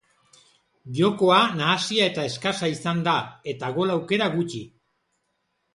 [0.99, 3.17] Jokoa nahasia eta eskasa izan da,
[3.55, 4.65] eta gol aukera gutxi.